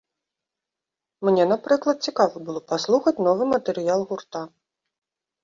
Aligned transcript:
Мне, 1.29 1.43
напрыклад, 1.51 1.97
цікава 2.07 2.37
было 2.49 2.61
паслухаць 2.73 3.23
новы 3.29 3.43
матэрыял 3.53 4.01
гурта. 4.09 4.41